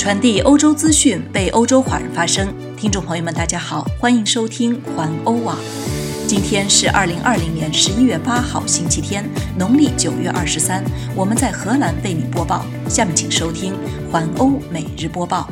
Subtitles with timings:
[0.00, 2.50] 传递欧洲资讯，为欧洲华人发声。
[2.74, 5.58] 听众朋友们，大家好，欢迎收听环欧网。
[6.26, 9.28] 今天是二零二零年十一月八号，星期天，
[9.58, 10.82] 农历九月二十三。
[11.14, 12.64] 我们在荷兰为你播报。
[12.88, 13.74] 下面请收听
[14.10, 15.50] 环欧每日播报。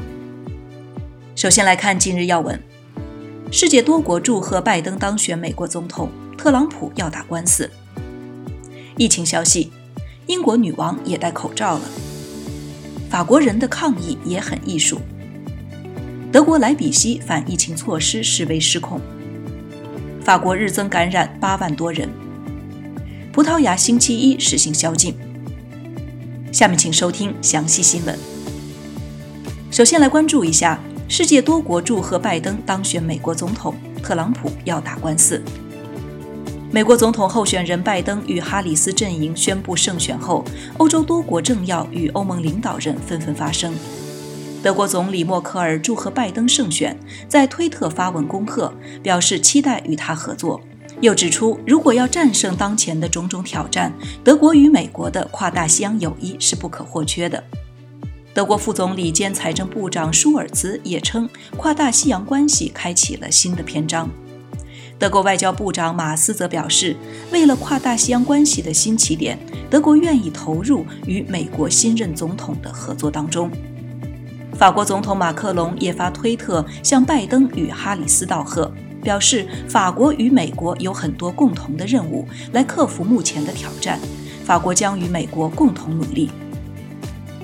[1.36, 2.58] 首先来看今日要闻：
[3.52, 6.08] 世界多国祝贺拜登当选美国总统，
[6.38, 7.70] 特朗普要打官司。
[8.96, 9.70] 疫情消息：
[10.26, 11.82] 英国女王也戴口罩了。
[13.08, 15.00] 法国人的抗议也很艺术。
[16.30, 19.00] 德国莱比锡反疫情措施示威失控。
[20.22, 22.08] 法国日增感染八万多人。
[23.32, 25.14] 葡萄牙星期一实行宵禁。
[26.52, 28.18] 下面请收听详细新闻。
[29.70, 30.78] 首先来关注一下，
[31.08, 35.42] 世界多国祝贺拜登当选美国总统，特朗普要打官司。
[36.70, 40.44] 美国总统候选人拜登与哈里斯阵营宣布胜选后，
[40.76, 43.74] 欧洲多国政要与欧盟领导人纷纷发声。
[44.62, 46.94] 德国总理默克尔祝贺拜登胜选，
[47.26, 48.70] 在推特发文恭贺，
[49.02, 50.60] 表示期待与他合作，
[51.00, 53.90] 又指出如果要战胜当前的种种挑战，
[54.22, 57.42] 德国与美国的跨大西洋友谊是不可或缺的。
[58.34, 64.10] 德国副总理兼财政部长舒尔茨也称，跨大西洋关系开启了新的篇章。
[64.98, 66.96] 德国外交部长马斯则表示，
[67.30, 69.38] 为了跨大西洋关系的新起点，
[69.70, 73.48] 德国愿意投入与美国新任总统的合作当中。
[74.54, 84.00] 法国总统马克龙也发推特向拜登与哈里斯道贺，表示法国与美国有很多共同的任务来克服目前的挑战，
[84.44, 86.28] 法国将与美国共同努力。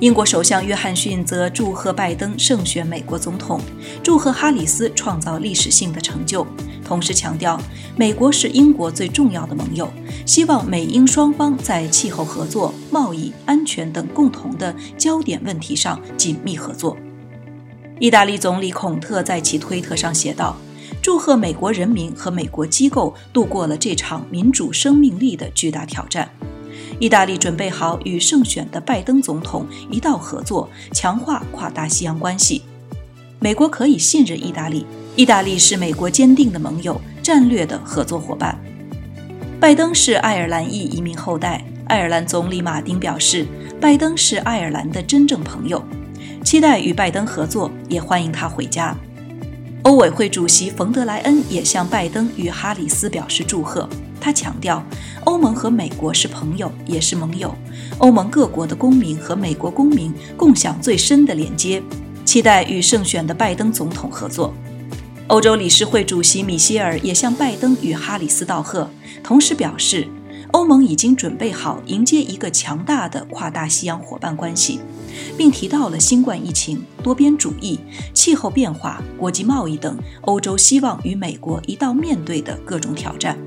[0.05, 3.59] 英国首相约翰逊则祝贺拜登胜选美国总统，
[4.03, 6.47] 祝贺哈里斯创造历史性的成就。
[6.85, 7.59] 同时强调，
[7.97, 9.91] 美国是英国最重要的盟友，
[10.27, 16.95] 希望美英双方在气候合作、贸易、安全等共同的焦点问题上紧密合作。
[17.99, 20.55] 意大利总理孔特在其推特上写道
[21.01, 26.29] ：“祝贺美国人民和美国机构度过了这场民主生命力的巨大挑战。
[26.99, 32.63] 意大利准备好与胜选的拜登总统一道合作，强化跨大西洋关系。
[33.39, 38.59] 美国可以信任意大利。”意大利是美国坚定的盟友、战略的合作伙伴。
[39.61, 41.65] 拜登是爱尔兰裔移民后代。
[41.87, 43.47] 爱尔兰总理马丁表示，
[43.81, 45.81] 拜登是爱尔兰的真正朋友，
[46.43, 48.97] 期待与拜登合作，也欢迎他回家。
[49.85, 53.87] 欧委会主席冯德莱恩也向拜登与哈里斯表示祝贺。
[54.19, 54.83] 他强调，
[55.25, 57.55] 欧盟和美国是朋友，也是盟友。
[57.99, 61.83] 欧盟各国的公民和美国公民共享最深的连接，
[62.25, 64.55] 期待与胜选的拜登总统合作。
[65.27, 68.89] 欧洲理事会主席米歇尔也向拜登与哈里斯道贺，
[69.23, 70.09] 同时表示，
[70.53, 74.81] 欧盟已经准备好迎接一个强大的跨大西洋伙伴关系，
[75.37, 77.79] 并提到了新冠疫情、多边主义、
[78.13, 83.39] 气候变化、国际贸易等欧洲希望与美国一道面对的各种挑战。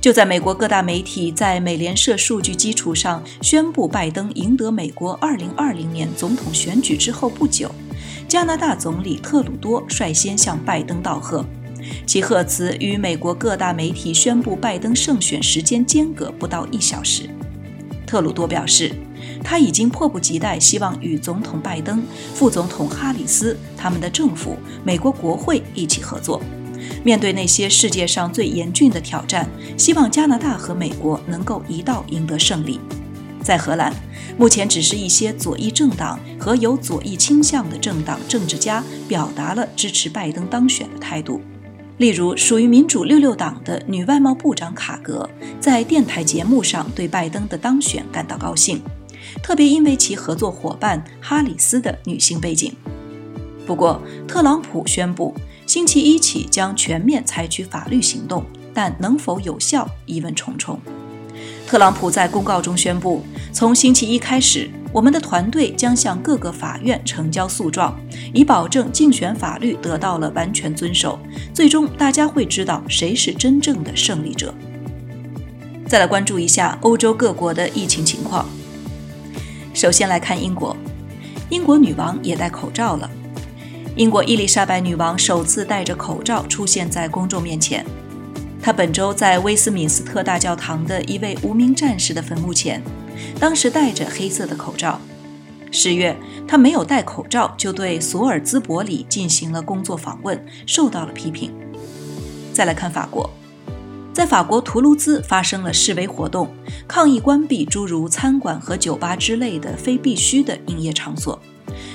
[0.00, 7.70] 就在美国各大媒体在美联社数据基础上宣布拜登赢得美国2020年总统选举之后不久。
[8.28, 11.44] 加拿大总理特鲁多率先向拜登道贺，
[12.06, 17.30] 其贺词与美国各大媒体宣布拜登胜选时间间隔不到一小时。
[18.04, 18.92] 特鲁多表示，
[19.48, 22.02] 他已经迫不及待，希望与总统拜登、
[22.34, 26.42] 副总统哈里斯、他们的政府、美国国会一起合作，
[27.04, 29.48] 面对那些世界上最严峻的挑战，
[29.78, 32.80] 希望加拿大和美国能够一道赢得胜利。
[33.40, 33.94] 在荷兰，
[34.36, 41.40] 目前只是一些左翼政党和有左翼倾向的政党政治家表达了支持拜登当选的态度。
[41.98, 45.30] 例如，属于民主六六党的女外贸部长卡格
[45.60, 48.82] 在电台节目上对拜登的当选感到高兴，
[49.42, 52.72] 特别因为其合作伙伴哈里斯的女性背景。
[53.66, 55.34] 不过，特朗普宣布
[55.66, 60.78] 星期一起将全面采取法律行动，但能否有效，疑问重重。
[61.66, 67.98] 特朗普在公告中宣布，从星期一开始，我们的团队将向各个法院呈交诉状，
[68.32, 71.18] 以保证竞选法律得到了完全遵守。
[71.52, 74.54] 最终，大家会知道谁是真正的胜利者。
[75.88, 78.48] 再来关注一下欧洲各国的疫情情况。
[79.76, 80.74] 首先来看英国，
[81.50, 83.10] 英国女王也戴口罩了。
[83.94, 87.84] 英国伊丽莎白女王首次戴着口罩出现在公众面前。
[88.62, 92.82] 她本周在威斯敏斯特大教堂的一位无名战士的坟墓前，
[93.38, 94.98] 当时戴着黑色的口罩。
[95.70, 96.16] 十月，
[96.48, 101.52] 他没有戴口罩就对索尔兹伯里进行了工作访问，受到了批评。
[102.50, 103.28] 再来看法国，
[104.16, 106.48] 在法国图卢兹发生了示威活动，
[106.88, 111.38] 抗议关闭诸如餐馆和酒吧之类的非必须的营业场所。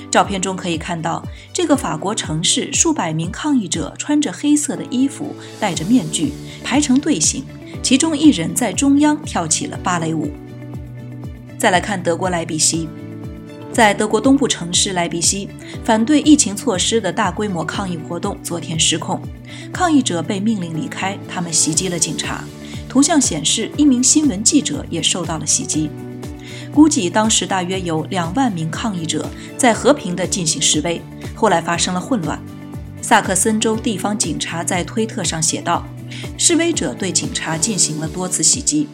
[0.08, 1.20] 照片中可以看到，
[1.52, 6.32] 这个法国城市数百名抗议者穿着黑色的衣服，戴着面具，
[6.62, 7.44] 排成队形，
[7.82, 10.30] 其中一人在中央跳起了芭蕾舞。
[11.58, 12.88] 再来看德国莱比锡，
[13.72, 15.48] 在德国东部城市莱比锡，
[15.82, 19.18] 反对疫情措施的大规模抗议活动昨天失控，
[19.72, 22.44] 抗议者被命令离开，他们袭击了警察。
[22.86, 25.88] 图像显示，一名新闻记者也受到了袭击。
[26.70, 29.26] 估计当时大约有两万名抗议者
[29.56, 31.00] 在和平地进行示威，
[31.34, 32.38] 后来发生了混乱。
[33.00, 35.84] 萨克森州地方警察在推特上写道
[36.36, 38.86] ：“示威者对警察进行了多次袭击。”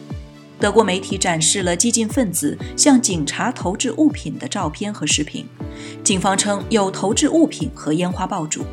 [0.59, 5.45] 德国媒体展示了激进分子向警察投掷物品的照片和视频。
[6.03, 8.65] 警方称有投掷物品和烟花爆竹。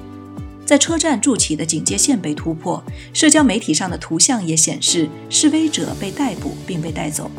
[0.65, 2.83] 在车站筑起的警戒线被突破。
[3.13, 7.31] 社交媒体上的图像也显示示威者被逮捕并被带走。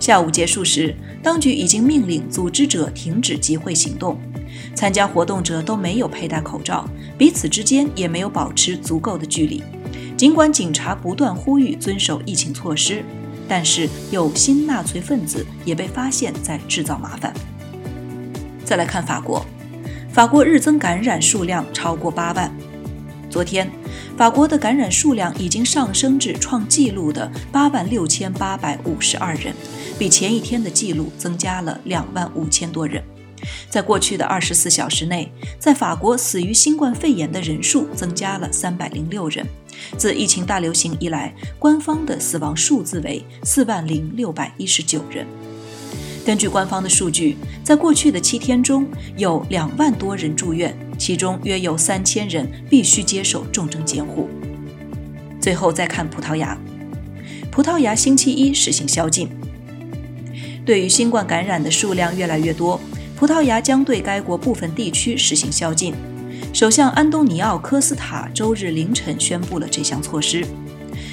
[0.00, 4.18] 下午结束时，当局已经命令组织者停止集会行动。
[4.74, 6.88] 参加活动者都没有佩戴口罩，
[7.18, 9.62] 彼此之间也没有保持足够的距离。
[10.16, 13.04] 尽管警察不断呼吁遵守疫情措施，
[13.48, 17.32] 但是有新纳粹分子也被发现在制造麻烦。
[18.64, 19.44] 再来看法国，
[20.12, 22.50] 法国日增感染数量超过八万。
[23.28, 23.68] 昨天，
[24.16, 29.52] 法国的感染数量已经上升至创纪录的八万六千八百五十二人，
[29.98, 33.02] 比前一天的记录增加了两万五千多人。
[33.68, 39.44] 在过去的二十四小时内，在法国死于新冠肺炎的人数增加了三百零六人。
[39.96, 45.26] 自疫情大流行以来，官方的死亡数字为四万零六百一十九人。
[46.24, 48.86] 根据官方的数据，在过去的七天中，
[49.16, 54.28] 有两万多人住院，其中约有三千人必须接受重症监护。
[55.38, 56.58] 最后再看葡萄牙，
[57.50, 59.28] 葡萄牙星期一实行宵禁。
[60.64, 62.80] 对于新冠感染的数量越来越多，
[63.14, 65.92] 葡萄牙将对该国部分地区实行宵禁。
[66.52, 70.46] 首相安东尼奥·科斯塔周日凌晨宣布了这项措施。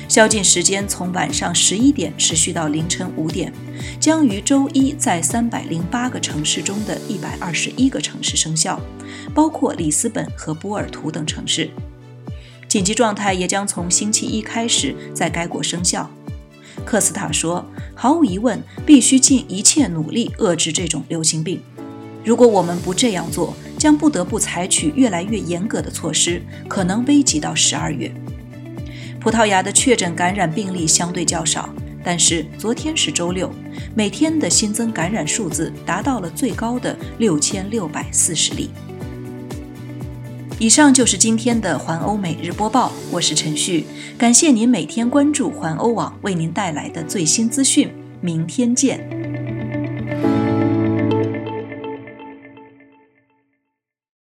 [0.08, 3.52] 宵禁时间从晚上十一点持续到凌晨五点，
[4.00, 8.80] 将于周一在三百零八个城市中的一百二十一个城市生效，
[9.34, 11.70] 包括里斯本和波尔图等城市。
[12.68, 16.10] 紧急状态也将从星期一开始在该国生效。
[16.86, 21.62] 科斯塔说：“毫无疑问，必须尽一切努力遏制这种流行病。
[22.24, 28.14] 如果我们不这样做，将不得不采取越来越严格的措施，可能危及到十二月。”
[29.20, 31.68] 葡萄牙的确诊感染病例相对较少，
[32.04, 33.52] 但是昨天是周六，
[33.96, 38.70] 每天的新增感染数字达到了最高的六千六百四十例。
[40.60, 43.86] 以上就是今天的环欧每日播报，我是陈旭，
[44.16, 47.92] 感谢您每天关注环欧网为您带来的最新资讯，
[48.22, 49.21] 明天见。